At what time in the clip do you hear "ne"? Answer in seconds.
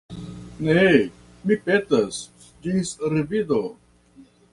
0.67-0.85